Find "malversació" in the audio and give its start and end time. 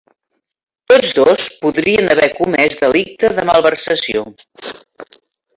3.51-4.29